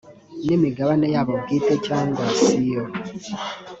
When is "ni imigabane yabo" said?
0.45-1.33